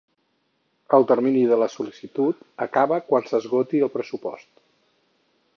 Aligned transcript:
El 0.97 1.05
termini 1.11 1.43
de 1.51 1.59
la 1.65 1.67
sol·licitud 1.75 2.41
acaba 2.69 3.01
quan 3.13 3.31
s'esgoti 3.33 3.85
el 3.89 3.95
pressupost. 3.99 4.51